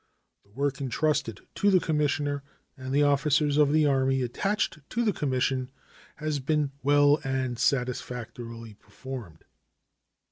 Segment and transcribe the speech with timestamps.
[0.43, 2.41] The work intrusted to the commissioner
[2.75, 5.69] and the officers of the Army attached to the commission
[6.15, 9.45] has been well and satisfactorily performed.